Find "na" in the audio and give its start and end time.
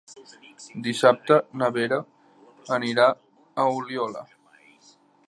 1.61-1.69